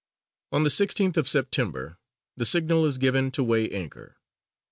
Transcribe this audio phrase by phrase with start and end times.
[0.51, 1.99] On the 16th of September
[2.35, 4.17] the signal is given to weigh anchor.